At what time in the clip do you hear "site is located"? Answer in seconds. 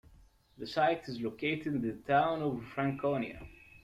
0.65-1.67